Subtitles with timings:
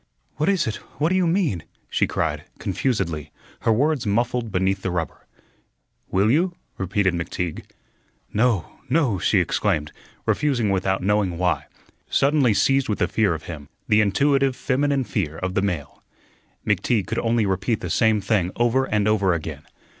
[0.37, 0.77] "What is it?
[0.97, 5.27] What do you mean?" she cried, confusedly, her words muffled beneath the rubber.
[6.09, 7.65] "Will you?" repeated McTeague.
[8.33, 9.91] "No, no," she exclaimed,
[10.25, 11.65] refusing without knowing why,
[12.09, 16.01] suddenly seized with a fear of him, the intuitive feminine fear of the male.
[16.65, 19.67] McTeague could only repeat the same thing over and over again.